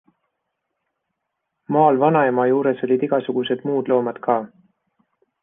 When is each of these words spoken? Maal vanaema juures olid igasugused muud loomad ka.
Maal 1.75 1.99
vanaema 2.05 2.47
juures 2.53 2.83
olid 2.89 3.07
igasugused 3.09 3.63
muud 3.71 3.93
loomad 3.95 4.23
ka. 4.27 4.41